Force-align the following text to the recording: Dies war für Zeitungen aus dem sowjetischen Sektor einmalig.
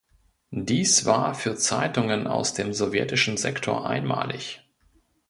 Dies 0.49 1.05
war 1.05 1.35
für 1.35 1.55
Zeitungen 1.57 2.25
aus 2.25 2.55
dem 2.55 2.73
sowjetischen 2.73 3.37
Sektor 3.37 3.85
einmalig. 3.87 4.63